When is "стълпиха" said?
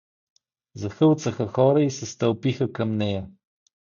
2.05-2.73